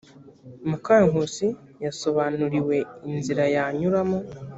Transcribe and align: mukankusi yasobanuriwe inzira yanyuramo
mukankusi 0.69 1.47
yasobanuriwe 1.85 2.77
inzira 3.11 3.43
yanyuramo 3.55 4.19